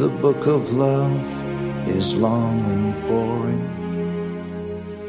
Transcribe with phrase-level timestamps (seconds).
[0.00, 1.44] The book of love
[1.86, 3.80] is long and boring.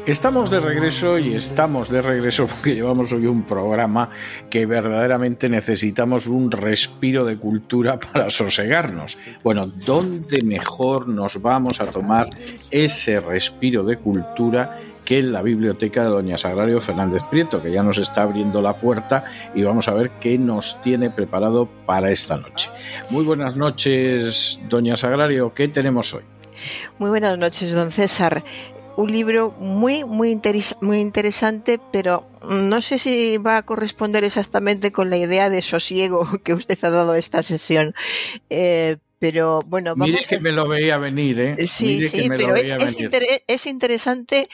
[0.04, 4.10] Estamos de regreso y estamos de regreso porque llevamos hoy un programa
[4.50, 9.16] que verdaderamente necesitamos un respiro de cultura para sosegarnos.
[9.42, 12.28] Bueno, ¿dónde mejor nos vamos a tomar
[12.70, 17.98] ese respiro de cultura que la biblioteca de Doña Sagrario Fernández Prieto, que ya nos
[17.98, 19.24] está abriendo la puerta
[19.54, 22.70] y vamos a ver qué nos tiene preparado para esta noche.
[23.10, 26.22] Muy buenas noches, Doña Sagrario, ¿qué tenemos hoy?
[26.98, 28.44] Muy buenas noches, don César.
[28.94, 30.38] Un libro muy, muy,
[30.80, 36.28] muy interesante, pero no sé si va a corresponder exactamente con la idea de sosiego
[36.44, 37.94] que usted ha dado a esta sesión.
[38.50, 41.54] Eh, pero bueno, vamos Mire que me lo veía venir, ¿eh?
[41.68, 42.74] Sí, sí, pero es,
[43.46, 44.48] es, interesante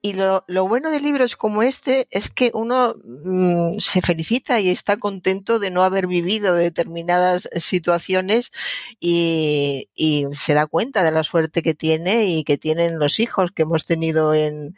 [0.00, 4.68] y lo, lo, bueno de libros como este es que uno mm, se felicita y
[4.68, 8.52] está contento de no haber vivido determinadas situaciones
[9.00, 13.50] y, y, se da cuenta de la suerte que tiene y que tienen los hijos
[13.50, 14.76] que hemos tenido en,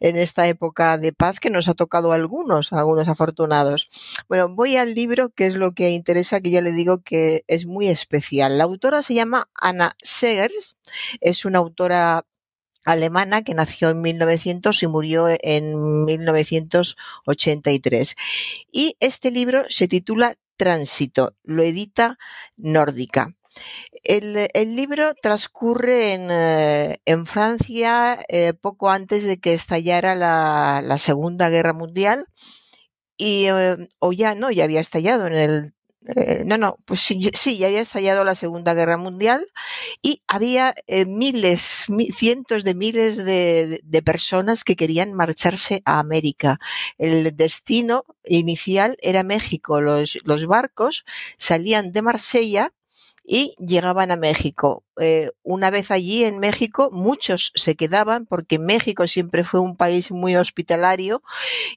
[0.00, 3.88] en esta época de paz que nos ha tocado a algunos, a algunos afortunados.
[4.28, 7.66] Bueno, voy al libro que es lo que interesa, que ya le digo que es
[7.66, 10.76] muy especial autora se llama Anna Segers,
[11.20, 12.26] es una autora
[12.84, 18.14] alemana que nació en 1900 y murió en 1983.
[18.72, 22.18] Y este libro se titula Tránsito, lo edita
[22.56, 23.36] Nórdica.
[24.04, 31.72] El, libro transcurre en, eh, Francia eh, poco antes de que estallara la, Segunda Guerra
[31.72, 32.26] Mundial
[33.16, 35.76] y eh, o ya no, ya había estallado en el
[36.14, 39.46] eh, no, no, pues sí, sí, ya había estallado la Segunda Guerra Mundial
[40.02, 46.60] y había eh, miles, cientos de miles de, de, personas que querían marcharse a América.
[46.98, 49.80] El destino inicial era México.
[49.80, 51.04] Los, los barcos
[51.38, 52.72] salían de Marsella
[53.26, 54.84] y llegaban a México.
[55.00, 60.12] Eh, una vez allí en México, muchos se quedaban porque México siempre fue un país
[60.12, 61.22] muy hospitalario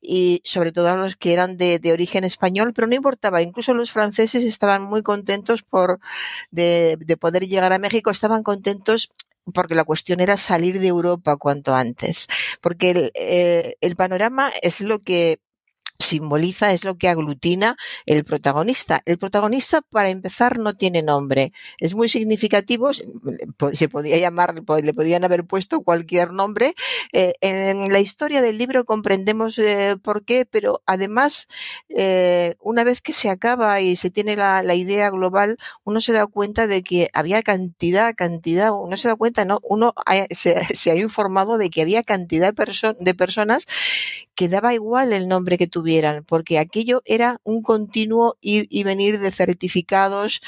[0.02, 4.44] y sobre todo los que eran de, origen español, pero no importaba, incluso los franceses
[4.44, 6.00] estaban muy contentos por
[6.52, 9.10] de, poder llegar a México, estaban contentos
[9.52, 12.28] porque la cuestión era salir de Europa cuanto antes,
[12.62, 15.40] porque el, eh, el panorama es lo que
[16.00, 19.02] simboliza, es lo que aglutina el protagonista.
[19.06, 21.52] El protagonista, para empezar, no tiene nombre.
[21.78, 26.74] Es muy significativo, se podía llamar, le podían haber puesto cualquier nombre.
[27.12, 31.48] Eh, en la historia del libro comprendemos eh, por qué, pero además,
[31.90, 36.26] eh, una vez que se acaba y se tiene la, idea global, uno se da
[36.26, 39.60] cuenta de que había cantidad, cantidad, uno se da cuenta, ¿no?
[39.64, 39.94] Uno
[40.30, 43.66] se, se, ha informado de que había cantidad de, de personas
[44.36, 45.68] que daba igual el nombre que
[46.26, 50.42] porque aquello era un continuo ir y venir de certificados,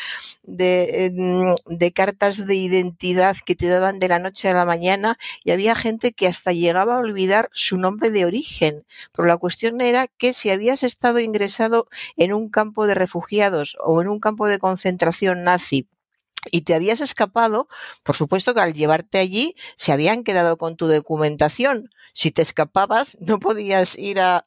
[0.43, 5.51] de, de cartas de identidad que te daban de la noche a la mañana y
[5.51, 8.85] había gente que hasta llegaba a olvidar su nombre de origen.
[9.13, 11.87] Pero la cuestión era que si habías estado ingresado
[12.17, 15.87] en un campo de refugiados o en un campo de concentración nazi,
[16.49, 17.67] y te habías escapado,
[18.03, 21.89] por supuesto que al llevarte allí se habían quedado con tu documentación.
[22.13, 24.43] Si te escapabas, no podías ir a,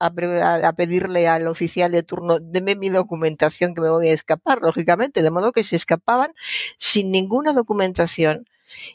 [0.76, 5.30] pedirle al oficial de turno, deme mi documentación que me voy a escapar, lógicamente, de
[5.30, 6.34] modo que se escapaban
[6.78, 8.46] sin ninguna documentación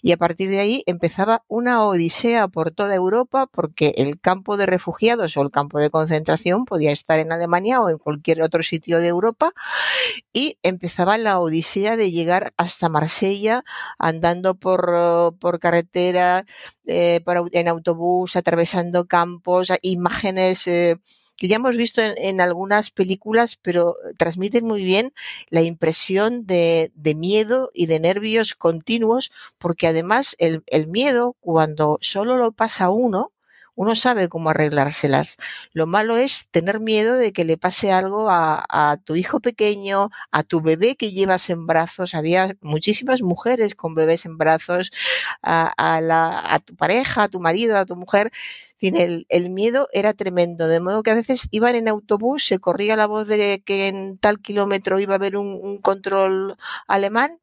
[0.01, 4.65] y a partir de ahí empezaba una odisea por toda Europa porque el campo de
[4.65, 8.99] refugiados o el campo de concentración podía estar en Alemania o en cualquier otro sitio
[8.99, 9.53] de Europa
[10.33, 13.63] y empezaba la odisea de llegar hasta Marsella
[13.97, 16.45] andando por, por carretera,
[16.87, 17.21] eh,
[17.51, 20.67] en autobús, atravesando campos, imágenes.
[20.67, 20.97] Eh,
[21.39, 25.13] que ya hemos visto en, algunas películas, pero transmiten muy bien
[25.49, 32.51] la impresión de, miedo y de nervios continuos, porque además el, miedo, cuando solo lo
[32.51, 33.31] pasa uno,
[33.79, 35.37] uno sabe cómo arreglárselas.
[35.71, 40.43] Lo malo es tener miedo de que le pase algo a, tu hijo pequeño, a
[40.43, 42.13] tu bebé que llevas en brazos.
[42.13, 44.91] Había muchísimas mujeres con bebés en brazos,
[45.41, 48.31] a, la, a tu pareja, a tu marido, a tu mujer
[48.81, 53.07] el, miedo era tremendo, de modo que a veces iban en autobús, se corría la
[53.07, 57.39] voz de que en tal kilómetro iba a haber un, control alemán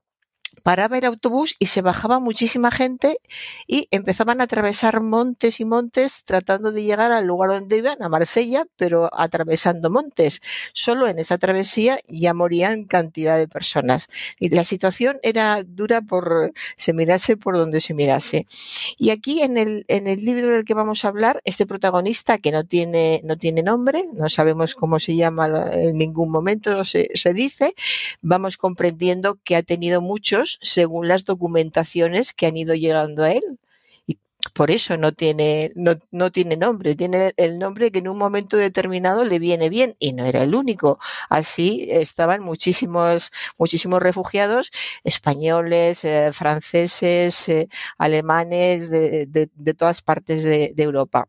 [0.66, 3.20] paraba el autobús y se bajaba muchísima gente
[3.68, 8.08] y empezaban a atravesar montes y montes tratando de llegar al lugar donde iban, a
[8.08, 10.42] Marsella, pero atravesando montes.
[10.72, 14.08] Solo en esa travesía ya morían cantidad de personas.
[14.40, 18.48] Y la situación era dura por se mirase por donde se mirase.
[18.98, 22.50] Y aquí en el, en el libro del que vamos a hablar, este protagonista que
[22.50, 27.32] no tiene, no tiene nombre, no sabemos cómo se llama en ningún momento, se, se
[27.32, 27.76] dice,
[28.20, 33.58] vamos comprendiendo que ha tenido muchos según las documentaciones que han ido llegando a él.
[34.06, 34.18] Y
[34.54, 38.56] por eso no tiene, no, no tiene nombre, tiene el nombre que en un momento
[38.56, 40.98] determinado le viene bien y no era el único.
[41.30, 44.70] Así estaban muchísimos, muchísimos refugiados
[45.04, 47.68] españoles, eh, franceses, eh,
[47.98, 51.28] alemanes, de, de, todas partes de Europa.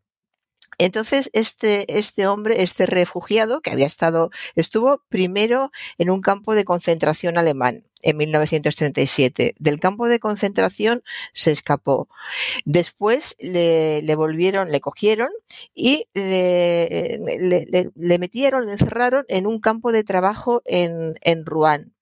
[0.78, 6.66] Entonces, este, este hombre, este refugiado que había estado, estuvo primero en un campo de
[6.66, 9.56] concentración alemán en 1937.
[9.58, 11.04] Del campo de concentración
[11.34, 12.08] se escapó.
[12.66, 15.30] Después le, le volvieron, le cogieron
[15.74, 21.94] y le, le, le, metieron, le encerraron en un campo de trabajo en, en Rouen.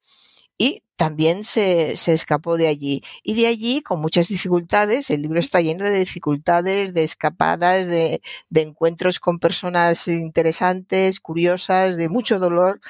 [0.57, 3.03] Y también se, escapó de allí.
[3.24, 8.21] Y de allí, con muchas dificultades, el libro está lleno de dificultades, de escapadas, de,
[8.50, 12.81] de encuentros con personas interesantes, curiosas, de mucho dolor.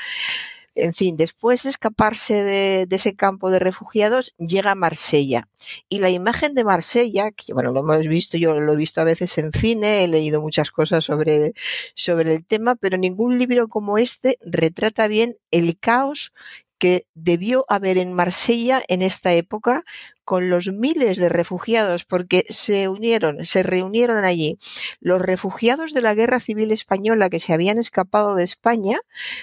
[0.78, 5.48] En fin, después de escaparse de, de, ese campo de refugiados, llega a Marsella.
[5.88, 9.06] Y la imagen de Marsella, que bueno, lo hemos visto, yo lo he visto a
[9.06, 11.54] veces en cine, he leído muchas cosas sobre,
[11.96, 16.34] sobre el tema, pero ningún libro como este retrata bien el caos
[16.78, 19.84] que debió haber en Marsella en esta época
[20.24, 24.58] con los miles de refugiados, porque se unieron, se reunieron allí
[25.00, 29.00] los refugiados de la Guerra Civil Española que se habían escapado de España,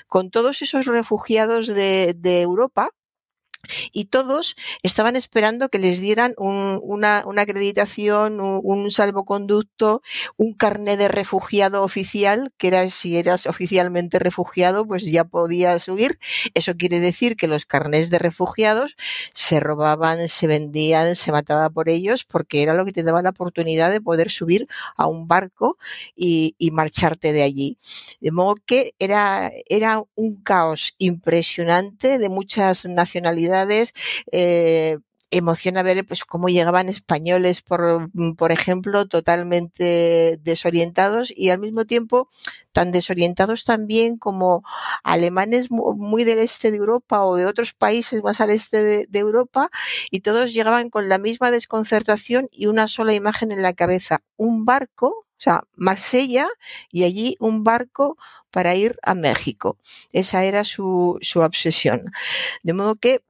[0.08, 2.90] con todos esos refugiados de, de Europa,
[3.92, 10.02] y todos estaban esperando que les dieran un, una, una, acreditación, un, salvoconducto,
[10.36, 16.18] un carnet de refugiado oficial, que era si eras oficialmente refugiado, pues ya podías huir.
[16.54, 18.96] Eso quiere decir que los carnets de refugiados
[19.32, 23.30] se robaban, se vendían, se mataba por ellos, porque era lo que te daba la
[23.30, 24.66] oportunidad de poder subir
[24.96, 25.78] a un barco
[26.16, 27.78] y, y marcharte de allí.
[28.20, 33.51] De modo que era, era un caos impresionante de muchas nacionalidades
[34.30, 34.98] eh,
[35.32, 42.28] emociona ver pues cómo llegaban españoles por, por ejemplo totalmente desorientados y al mismo tiempo
[42.72, 44.62] tan desorientados también como
[45.02, 49.18] alemanes muy del este de Europa o de otros países más al este de, de
[49.18, 49.70] Europa
[50.10, 54.66] y todos llegaban con la misma desconcertación y una sola imagen en la cabeza un
[54.66, 56.46] barco o sea, Marsella
[56.92, 58.16] y allí un barco
[58.52, 59.76] para ir a México.
[60.12, 62.12] Esa era su, su obsesión.
[62.62, 63.24] De modo que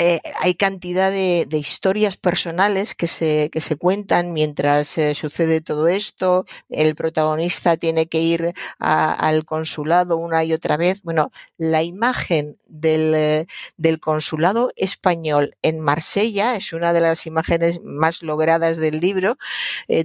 [0.00, 5.88] eh, hay cantidad de, historias personales que se, que se cuentan mientras eh, sucede todo
[5.88, 6.46] esto.
[6.68, 11.02] El protagonista tiene que ir a, al consulado una y otra vez.
[11.02, 13.46] Bueno, la imagen del, eh,
[13.76, 19.36] del, consulado español en Marsella es una de las imágenes más logradas del libro.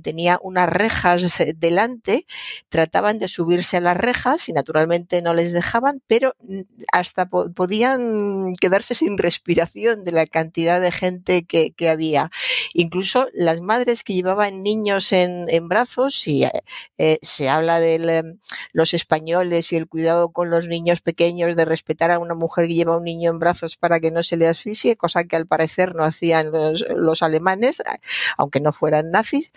[0.02, 2.26] Tenía unas rejas delante,
[2.70, 6.62] trataban de subirse a las rejas y naturalmente no les dejaban, pero mm,
[6.92, 12.32] hasta po podían quedarse sin respiración de la cantidad de gente que, había.
[12.74, 16.46] Incluso las madres que llevaban niños en, brazos, y
[16.98, 18.24] eh, se habla de eh,
[18.72, 22.76] los españoles y el cuidado con los niños pequeños, de respetar a una mujer que
[22.76, 25.96] lleva un niño en brazos para que no se le asfixie, cosa que al parecer
[25.96, 27.84] no hacían los, los alemanes,
[28.38, 29.52] aunque no fueran nazis.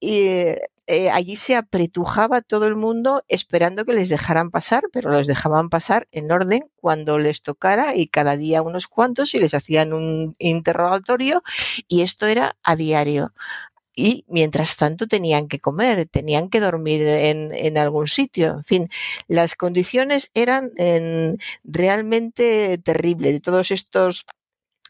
[0.00, 0.54] Y
[0.86, 5.68] eh, allí se apretujaba todo el mundo esperando que les dejaran pasar, pero los dejaban
[5.68, 10.36] pasar en orden cuando les tocara y cada día unos cuantos y les hacían un
[10.38, 11.42] interrogatorio
[11.88, 13.32] y esto era a diario
[13.96, 18.52] y mientras tanto tenían que comer, tenían que dormir en, algún sitio.
[18.58, 18.88] En fin,
[19.26, 23.32] las condiciones eran en, realmente terribles.
[23.32, 24.26] De todos estos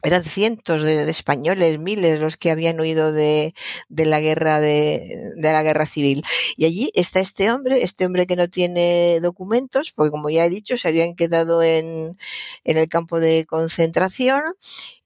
[0.07, 3.55] eran cientos de, españoles, miles los que habían huido de,
[3.89, 6.23] la guerra de, la guerra civil.
[6.57, 10.51] Y allí está este hombre, este hombre que no tiene documentos, porque como ya he
[10.51, 12.17] dicho, se habían quedado en,
[12.63, 14.43] en el campo de concentración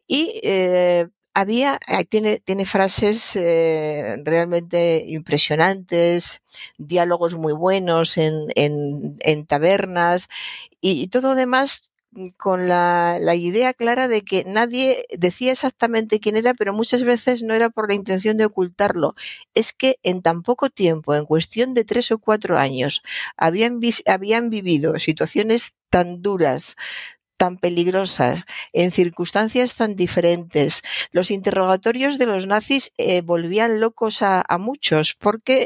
[0.07, 1.79] y eh, había,
[2.11, 6.43] tiene, tiene frases eh, realmente impresionantes,
[6.77, 10.29] diálogos muy buenos en, en, en tabernas
[10.83, 11.90] y, y todo demás
[12.37, 17.55] con la, idea clara de que nadie decía exactamente quién era, pero muchas veces no
[17.55, 19.15] era por la intención de ocultarlo.
[19.55, 23.03] Es que en tan poco tiempo, en cuestión de tres o cuatro años,
[23.37, 26.77] habían, habían vivido situaciones tan duras,
[27.41, 28.45] tan peligrosas,
[28.75, 30.83] en circunstancias tan diferentes.
[31.11, 35.63] Los interrogatorios de los nazis eh, volvían locos a, muchos, porque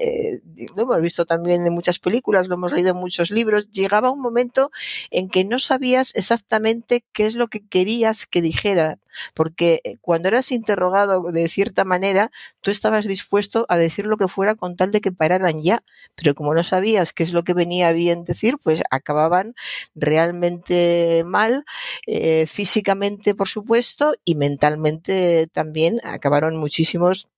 [0.57, 4.13] eh, lo hemos visto también en muchas películas, lo hemos leído en muchos libros, llegaba
[4.13, 4.71] un momento
[5.11, 9.01] en que no sabías exactamente qué es lo que querías que dijera
[9.35, 12.31] porque eh, cuando eras interrogado de cierta manera,
[12.61, 15.83] tú estabas dispuesto a decir lo que fuera con tal de que pararan ya,
[16.15, 19.55] pero como no sabías qué es lo que venía bien decir, pues acababan
[19.95, 21.65] realmente mal,
[22.07, 27.29] eh, físicamente por supuesto, y mentalmente también acabaron muchísimos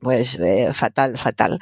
[0.00, 1.58] pues eh, fatal, fatal.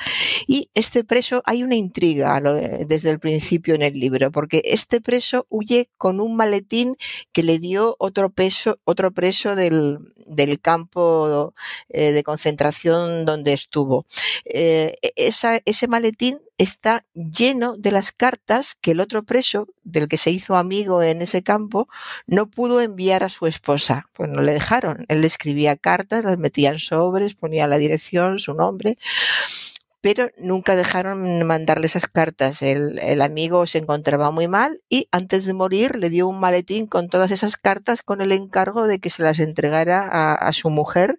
[0.47, 2.41] Y este preso, hay una intriga
[2.87, 6.97] desde el principio en el libro, porque este preso huye con un maletín
[7.33, 11.55] que le dio otro, peso, otro preso del, del campo
[11.89, 14.07] eh, de concentración donde estuvo.
[14.45, 15.33] Eh, e-,
[15.65, 20.57] ese maletín está lleno de las cartas que el otro preso, del que se hizo
[20.57, 21.89] amigo en ese campo,
[22.27, 24.09] no pudo enviar a su esposa.
[24.13, 25.07] Pues no le dejaron.
[25.09, 28.99] Él le escribía cartas, las metía en sobres, ponía la dirección, su nombre
[30.03, 32.63] pero nunca dejaron mandarle esas cartas.
[32.63, 37.11] El, amigo se encontraba muy mal y antes de morir le dio un maletín con
[37.11, 41.19] todas esas cartas con el encargo de que se las entregara a su mujer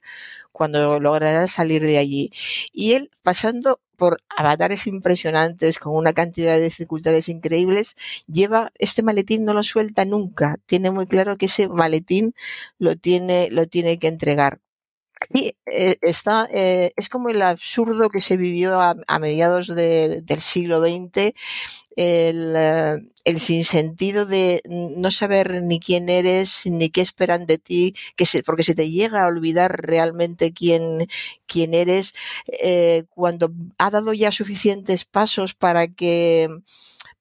[0.61, 2.29] cuando lograra salir de allí.
[2.71, 7.95] Y él, pasando por avatares impresionantes, con una cantidad de dificultades increíbles,
[8.27, 10.57] lleva este maletín, no lo suelta nunca.
[10.67, 12.35] Tiene muy claro que ese maletín
[12.77, 14.59] lo tiene, lo tiene que entregar.
[15.29, 20.81] Y eh, está, eh, es como el absurdo que se vivió a, mediados del siglo
[20.81, 21.33] XX,
[21.95, 27.93] el, eh, el, sinsentido de no saber ni quién eres, ni qué esperan de ti,
[28.15, 31.07] que se, porque se te llega a olvidar realmente quién,
[31.45, 32.13] quién eres,
[33.13, 36.49] cuando ha dado ya suficientes pasos para que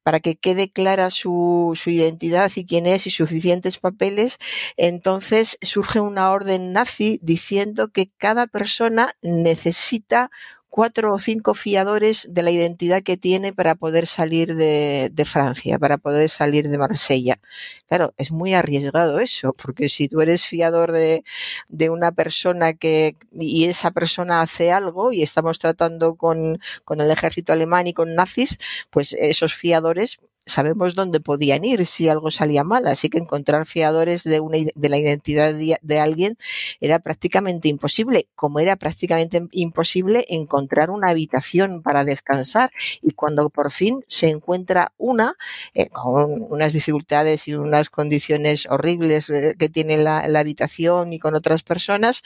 [0.02, 4.38] para que quede clara su, su, identidad y quién es y suficientes papeles,
[4.76, 10.30] entonces surge una orden nazi diciendo que cada persona necesita
[10.70, 15.78] cuatro o cinco fiadores de la identidad que tiene para poder salir de, de, Francia,
[15.78, 17.40] para poder salir de Marsella.
[17.88, 21.24] Claro, es muy arriesgado eso, porque si tú eres fiador de,
[21.68, 27.10] de una persona que, y esa persona hace algo, y estamos tratando con, con el
[27.10, 28.58] ejército alemán y con nazis,
[28.90, 30.18] pues esos fiadores
[30.50, 34.88] sabemos dónde podían ir si algo salía mal, así que encontrar fiadores de, una, de
[34.88, 36.36] la identidad de, alguien
[36.80, 42.70] era prácticamente imposible, como era prácticamente imposible encontrar una habitación para descansar.
[43.02, 45.36] Y cuando por fin se encuentra una,
[45.74, 51.18] eh, con unas dificultades y unas condiciones horribles eh, que tiene la, la, habitación y
[51.18, 52.22] con otras personas,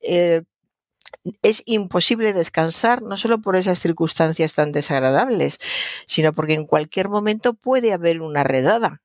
[0.00, 0.42] eh,
[1.42, 5.58] es imposible descansar, no solo por esas circunstancias tan desagradables,
[6.06, 9.02] sino porque en cualquier momento puede haber una redada.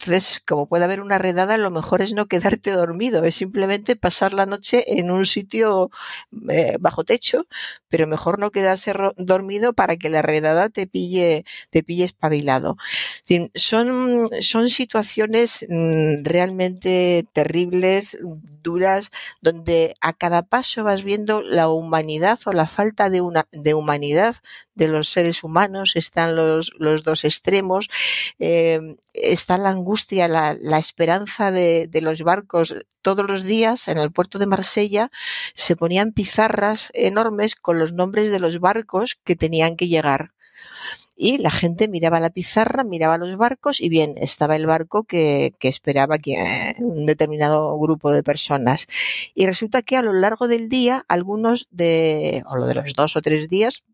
[0.00, 4.34] Entonces, como puede haber una redada, lo mejor es no quedarte dormido, es simplemente pasar
[4.34, 5.90] la noche en un sitio
[6.50, 7.44] eh, bajo techo,
[7.88, 12.76] pero mejor no quedarse dormido para que la redada te pille, te pille espabilado.
[13.54, 18.18] son, son situaciones mm, realmente terribles,
[18.62, 23.74] duras, donde a cada paso vas viendo la humanidad o la falta de, una, de
[23.74, 24.36] humanidad
[24.74, 27.88] de los seres humanos, están los, los dos extremos,
[28.38, 32.74] eh, está la angustia, la, la esperanza de, de, los barcos.
[33.02, 35.10] Todos los días en el puerto de Marsella
[35.54, 40.32] se ponían pizarras enormes con los nombres de los barcos que tenían que llegar.
[41.16, 45.54] Y la gente miraba la pizarra, miraba los barcos y bien, estaba el barco que,
[45.58, 48.86] que esperaba que, eh, un determinado grupo de personas.
[49.34, 53.16] Y resulta que a lo largo del día, algunos de, o lo de los dos
[53.16, 53.84] o tres días,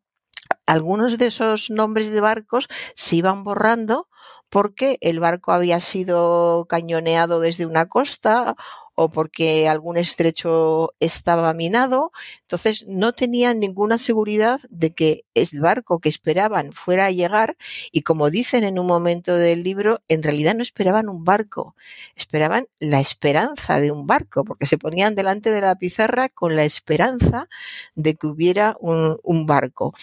[0.66, 4.08] algunos de esos nombres de barcos se iban borrando
[4.50, 8.56] porque el barco había sido cañoneado desde una costa
[9.00, 16.00] o porque algún estrecho estaba minado, entonces no tenían ninguna seguridad de que el barco
[16.00, 17.56] que esperaban fuera a llegar
[17.92, 21.76] y como dicen en un momento del libro, en realidad no esperaban un barco,
[22.16, 26.64] esperaban la esperanza de un barco, porque se ponían delante de la pizarra con la
[26.64, 27.48] esperanza
[27.94, 29.94] de que hubiera un, barco.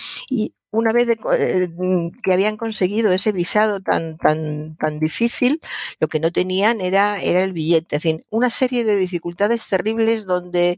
[0.75, 5.61] Una vez eh, mm, que habían conseguido ese visado tan, tan, tan difícil,
[5.99, 7.95] lo que no tenían era, era el billete.
[7.95, 10.77] En fin, una serie de dificultades terribles donde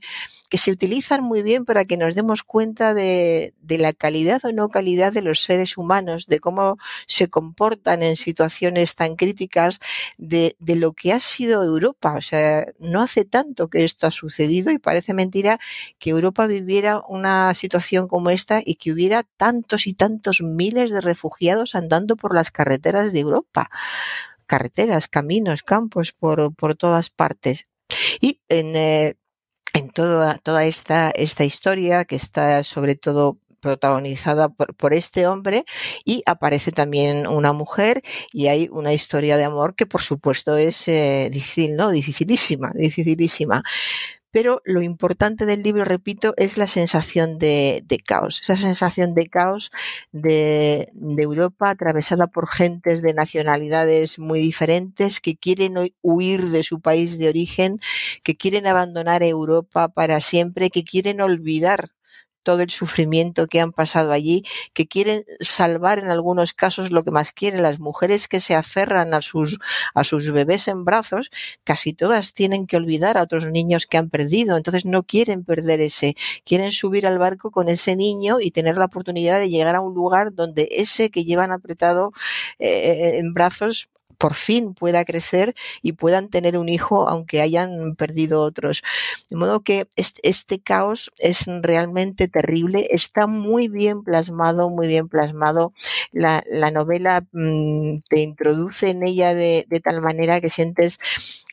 [0.50, 4.54] que se utilizan muy bien para que nos demos cuenta de, de la calidad o
[4.54, 9.80] no calidad de los seres humanos, de cómo se comportan en situaciones tan críticas,
[10.18, 12.14] de, de lo que ha sido Europa.
[12.18, 15.60] O sea, no hace tanto que esto ha sucedido y parece mentira
[16.00, 21.02] que Europa viviera una situación como esta y que hubiera tantos y tantos miles de
[21.02, 23.70] refugiados andando por las carreteras de Europa
[24.48, 27.68] carreteras, caminos, campos por, por todas partes.
[28.22, 29.16] Y en, eh,
[29.78, 35.66] en toda, toda esta, esta historia, que está sobre todo protagonizada por, por, este hombre
[36.06, 40.88] y aparece también una mujer y hay una historia de amor que por supuesto es
[40.88, 41.90] eh, difícil, ¿no?
[41.92, 43.64] Dificilísima, dificilísima
[44.32, 49.72] pero lo importante del libro, repito, es la sensación de, caos, esa sensación de caos
[50.12, 56.82] de, de, Europa atravesada por gentes de nacionalidades muy diferentes que quieren huir de su
[56.82, 57.80] país de origen,
[58.24, 61.97] que quieren abandonar Europa para siempre, que quieren olvidar
[62.48, 67.12] todo el sufrimiento que han pasado allí, que quieren salvar en algunos casos lo que
[67.12, 67.62] más quieren.
[67.62, 69.60] Las mujeres que se aferran a sus,
[69.94, 71.30] a sus bebés en brazos,
[71.66, 75.82] casi todas tienen que olvidar a otros niños que han perdido, entonces no quieren perder
[75.82, 79.82] ese, quieren subir al barco con ese niño y tener la oportunidad de llegar a
[79.82, 82.14] un lugar donde ese que llevan apretado
[82.60, 88.42] eh, en brazos por fin pueda crecer y puedan tener un hijo aunque hayan perdido
[88.42, 88.84] otros.
[89.30, 95.74] De modo que este, caos es realmente terrible, está muy bien plasmado, muy bien plasmado.
[96.12, 101.00] La, novela mm, te introduce en ella de, tal manera que sientes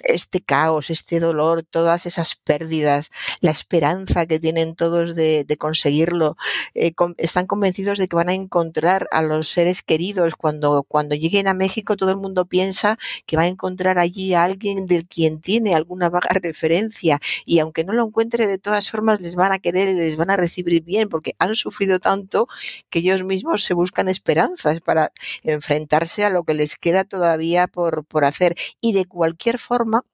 [0.03, 6.37] este caos, este dolor, todas esas pérdidas, la esperanza que tienen todos de, conseguirlo.
[6.75, 11.49] Eh, están convencidos de que van a encontrar a los seres queridos cuando, cuando lleguen
[11.49, 11.97] a México.
[11.97, 16.09] Todo el mundo piensa que va a encontrar allí a alguien del quien tiene alguna
[16.09, 19.95] vaga referencia y aunque no lo encuentre de todas formas les van a querer y
[19.95, 22.47] les van a recibir bien porque han sufrido tanto
[22.91, 25.11] que ellos mismos se buscan esperanzas para
[25.43, 28.55] enfrentarse a lo que les queda todavía por, por hacer.
[28.81, 30.05] Y de cualquier forma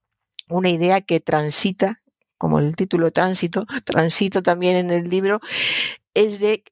[0.48, 2.00] una idea que transita
[2.38, 5.40] como el título tránsito, transita también en el libro,
[6.14, 6.64] es de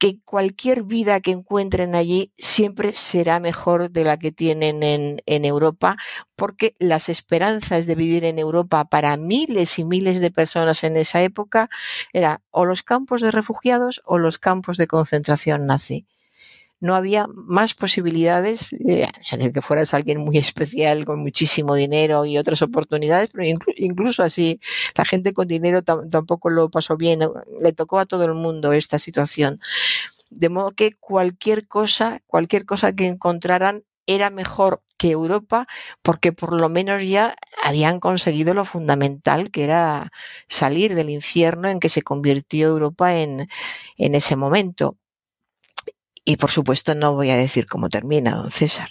[0.00, 5.98] que cualquier vida que encuentren allí siempre será mejor de la que tienen en, Europa,
[6.36, 11.22] porque las esperanzas de vivir en Europa para miles y miles de personas en esa
[11.22, 11.68] época
[12.14, 16.06] eran o los campos de refugiados o los campos de concentración nazi
[16.80, 19.06] no había más posibilidades, eh,
[19.52, 24.60] que fueras alguien muy especial, con muchísimo dinero y otras oportunidades, pero incluso así
[24.96, 27.20] la gente con dinero tampoco lo pasó bien,
[27.62, 29.60] le tocó a todo el mundo esta situación.
[30.30, 35.66] De modo que cualquier cosa, cualquier cosa que encontraran era mejor que Europa
[36.02, 40.12] porque por lo menos ya habían conseguido lo fundamental que era
[40.48, 43.48] salir del infierno en que se convirtió Europa en,
[43.96, 44.98] en ese momento.
[46.24, 48.90] Y por supuesto no voy a decir cómo termina, don César.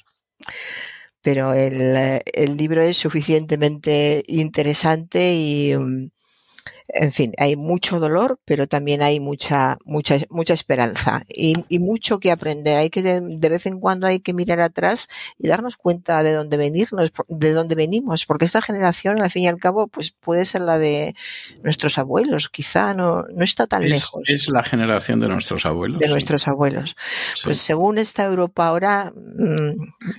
[1.22, 6.10] Pero el, el libro es suficientemente interesante y, mm,
[6.94, 12.20] en fin, hay mucho dolor, pero también hay mucha, mucha, mucha esperanza y, y mucho
[12.20, 12.78] que aprender.
[12.78, 16.58] Hay que de, vez en cuando hay que mirar atrás y darnos cuenta de dónde
[16.58, 20.62] venirnos, de dónde venimos, porque esta generación, al fin y al cabo, pues puede ser
[20.62, 21.16] la de
[21.64, 24.30] nuestros abuelos, quizá no, no está tan es, lejos.
[24.30, 26.00] Es la generación de nuestros abuelos.
[26.00, 26.12] De sí.
[26.12, 26.96] nuestros abuelos.
[27.36, 27.42] Sí.
[27.46, 29.14] Pues según esta Europa ahora.
[29.16, 29.74] Mmm,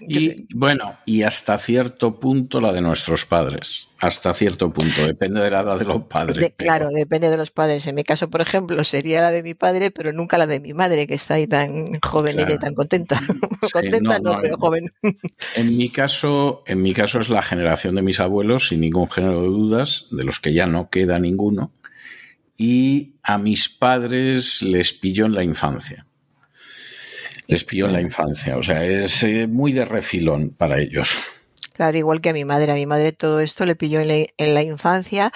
[0.09, 5.50] y bueno, y hasta cierto punto la de nuestros padres hasta cierto punto, depende de
[5.50, 6.38] la edad de los padres.
[6.38, 7.86] De, claro, depende de los padres.
[7.86, 10.72] En mi caso, por ejemplo, sería la de mi padre, pero nunca la de mi
[10.72, 12.54] madre, que está ahí tan joven claro.
[12.54, 13.20] y tan contenta.
[13.20, 13.32] Sí,
[13.72, 14.92] contenta no, no, no pero en, joven.
[15.54, 19.42] En mi caso, en mi caso es la generación de mis abuelos, sin ningún género
[19.42, 21.72] de dudas, de los que ya no queda ninguno.
[22.56, 26.06] Y a mis padres les pilló en la infancia.
[27.48, 31.18] Les pilló en la infancia, o sea, es eh, muy de refilón para ellos.
[31.81, 32.73] Claro, igual que a mi madre.
[32.73, 35.33] A mi madre todo esto le pilló en la, en la, infancia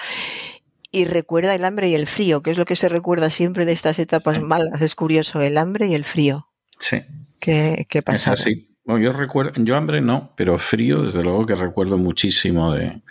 [0.91, 3.71] y recuerda el hambre y el frío, que es lo que se recuerda siempre de
[3.71, 4.79] estas etapas malas.
[4.79, 6.47] Es curioso, el hambre y el frío.
[6.77, 7.01] Sí.
[7.39, 8.33] ¿Qué, qué pasa?
[8.35, 8.74] Es así.
[8.85, 13.01] Bueno, yo recuerdo, yo hambre no, pero frío, desde luego que recuerdo muchísimo de,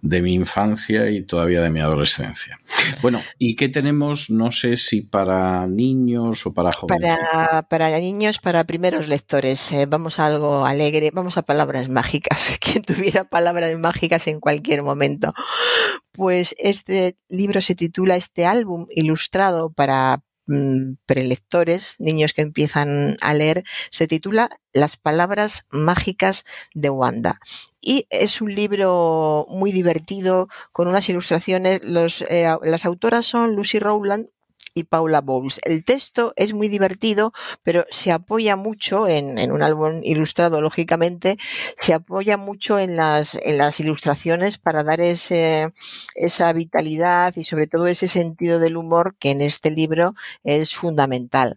[0.00, 2.58] de, mi infancia y todavía de mi adolescencia.
[3.02, 4.30] Bueno, ¿y qué tenemos?
[4.30, 7.14] No sé si para niños o para jóvenes.
[7.30, 9.70] Para, para niños, para primeros lectores.
[9.72, 12.56] Eh, vamos a algo alegre, vamos a palabras mágicas.
[12.60, 15.34] Quien tuviera palabras mágicas en cualquier momento.
[16.12, 23.34] Pues este libro se titula Este álbum ilustrado para Mm, prelectores, niños que empiezan a
[23.34, 27.38] leer, se titula Las palabras mágicas de Wanda.
[27.82, 31.80] Y es un libro muy divertido, con unas ilustraciones.
[32.30, 34.30] Eh, las autoras son Lucy Rowland
[34.74, 35.60] y Paula Bowles.
[35.64, 41.36] El texto es muy divertido, pero se apoya mucho en, un álbum ilustrado, lógicamente,
[41.76, 45.72] se apoya mucho en las, en las ilustraciones para dar ese,
[46.14, 51.56] esa vitalidad y sobre todo ese sentido del humor que en este libro es fundamental.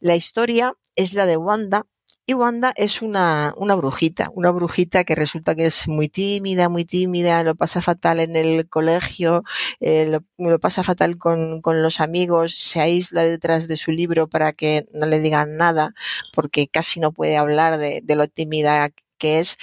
[0.00, 1.86] La historia es la de Wanda,
[2.28, 6.84] Y Wanda es una, una brujita, una brujita que resulta que es muy tímida, muy
[6.84, 9.44] tímida, lo pasa fatal en el colegio,
[9.78, 14.52] eh, lo, pasa fatal con, con, los amigos, se aísla detrás de su libro para
[14.52, 15.94] que no le digan nada,
[16.34, 19.56] porque casi no puede hablar de, de lo tímida que es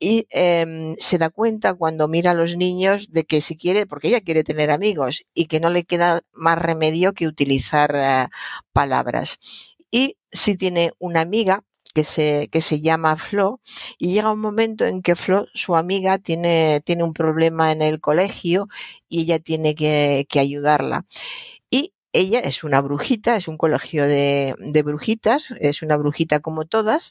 [0.00, 4.08] y eh, se da cuenta cuando mira a los niños de que si quiere, porque
[4.08, 8.30] ella quiere tener amigos y que no le queda más remedio que utilizar uh,
[8.72, 9.38] palabras.
[9.90, 11.64] Y si tiene una amiga,
[11.98, 13.60] que se, que se llama Flo
[13.98, 18.00] y llega un momento en que Flo, su amiga, tiene, tiene un problema en el
[18.00, 18.68] colegio
[19.08, 21.06] y ella tiene que, que ayudarla.
[21.70, 26.66] Y ella es una brujita, es un colegio de, de, brujitas, es una brujita como
[26.66, 27.10] todas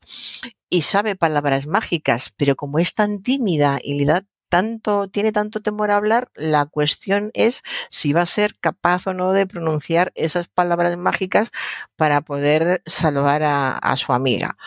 [0.70, 5.62] y sabe palabras mágicas, pero como es tan tímida y le da tanto, tiene tanto
[5.62, 10.12] temor a hablar, la cuestión es si va a ser capaz o no de pronunciar
[10.16, 11.52] esas palabras mágicas
[11.96, 14.58] para poder salvar a, su amiga.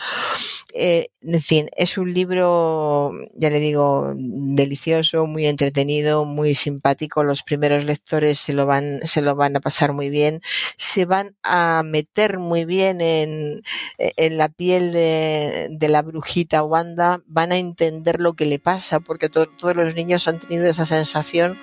[0.73, 7.23] Eh, en fin, es un libro, ya le digo, delicioso, muy entretenido, muy simpático.
[7.23, 10.41] Los primeros lectores se lo van, se lo van a pasar muy bien,
[10.77, 13.61] se van a meter muy bien en,
[14.17, 19.47] la piel de, la brujita Wanda, van a entender lo que le pasa, porque todo
[19.73, 21.57] los niños han tenido esa sensación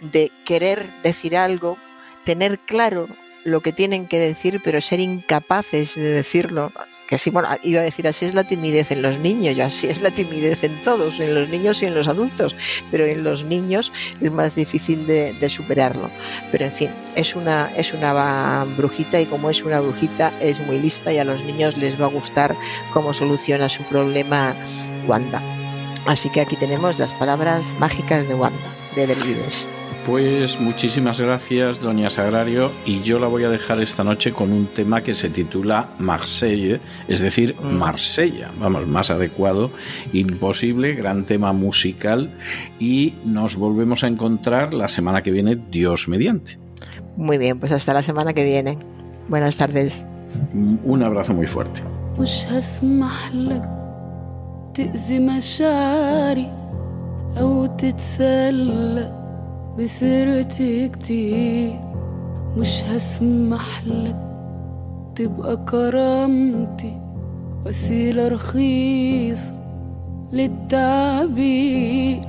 [0.00, 1.78] de querer decir algo,
[2.24, 3.08] tener claro
[3.44, 6.72] lo que tienen que decir, pero ser incapaces de decirlo.
[7.08, 9.86] Que así, bueno, iba a decir, así es la timidez en los niños, y así
[9.88, 12.56] es la timidez en todos, en los niños y en los adultos,
[12.90, 16.10] pero en los niños es más difícil de, de superarlo.
[16.50, 20.78] Pero en fin, es una, es una brujita y como es una brujita es muy
[20.78, 22.56] lista y a los niños les va a gustar
[22.94, 24.54] cómo soluciona su problema
[25.06, 25.61] Wanda.
[26.06, 28.58] Así que aquí tenemos las palabras mágicas de Wanda,
[28.96, 29.68] de Delibes.
[30.06, 34.66] Pues muchísimas gracias, doña Sagrario, y yo la voy a dejar esta noche con un
[34.66, 37.76] tema que se titula Marseille, es decir, mm.
[37.76, 39.70] Marsella, vamos, más adecuado,
[40.12, 42.36] imposible, gran tema musical,
[42.80, 46.58] y nos volvemos a encontrar la semana que viene, Dios mediante.
[47.16, 48.78] Muy bien, pues hasta la semana que viene.
[49.28, 50.04] Buenas tardes.
[50.52, 51.80] Un abrazo muy fuerte.
[54.74, 56.52] تأذي مشاعري
[57.40, 59.22] أو تتسلى
[59.78, 61.80] بسيرتي كتير
[62.56, 64.16] مش هسمح لك
[65.14, 67.00] تبقى كرامتي
[67.66, 69.52] وسيلة رخيصة
[70.32, 72.20] للتعبير.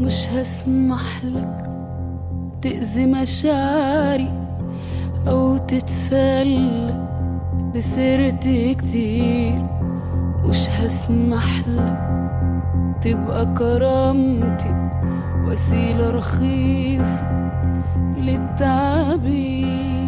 [0.00, 1.70] مش هسمح لك
[2.62, 4.30] تأذي مشاعري
[5.28, 7.08] أو تتسلى
[7.74, 9.62] بسيرتي كتير
[10.48, 11.98] مش هسمح لك
[13.00, 14.90] تبقى كرامتي
[15.44, 17.50] وسيلة رخيصة
[18.16, 20.03] للتعبير؟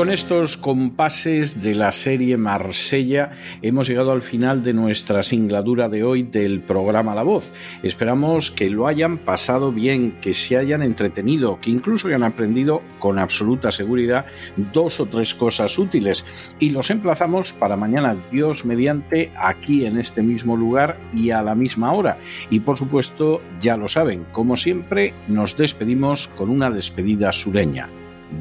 [0.00, 6.04] Con estos compases de la serie Marsella hemos llegado al final de nuestra singladura de
[6.04, 7.52] hoy del programa La Voz.
[7.82, 13.18] Esperamos que lo hayan pasado bien, que se hayan entretenido, que incluso hayan aprendido con
[13.18, 14.24] absoluta seguridad
[14.72, 16.24] dos o tres cosas útiles.
[16.58, 21.54] Y los emplazamos para mañana, Dios mediante, aquí en este mismo lugar y a la
[21.54, 22.18] misma hora.
[22.48, 27.90] Y por supuesto, ya lo saben, como siempre, nos despedimos con una despedida sureña.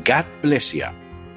[0.06, 1.09] God bless you.